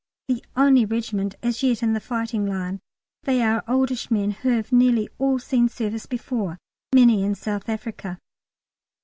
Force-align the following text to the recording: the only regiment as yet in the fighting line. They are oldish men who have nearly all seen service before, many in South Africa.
the 0.27 0.43
only 0.55 0.83
regiment 0.83 1.35
as 1.43 1.61
yet 1.61 1.83
in 1.83 1.93
the 1.93 1.99
fighting 1.99 2.43
line. 2.47 2.79
They 3.21 3.39
are 3.43 3.63
oldish 3.67 4.09
men 4.09 4.31
who 4.31 4.49
have 4.49 4.71
nearly 4.71 5.07
all 5.19 5.37
seen 5.37 5.69
service 5.69 6.07
before, 6.07 6.57
many 6.91 7.21
in 7.23 7.35
South 7.35 7.69
Africa. 7.69 8.17